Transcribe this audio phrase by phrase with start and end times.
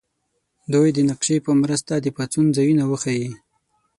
[0.73, 3.29] دوی دې د نقشې په مرسته د پاڅون ځایونه وښیي.